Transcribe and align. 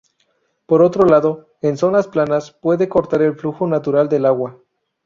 Por 0.65 0.81
otro 0.81 1.05
lado, 1.05 1.49
en 1.61 1.77
zonas 1.77 2.07
planas, 2.07 2.49
puede 2.53 2.89
cortar 2.89 3.21
el 3.21 3.35
flujo 3.37 3.67
natural 3.67 4.09
del 4.09 4.25
agua. 4.25 4.57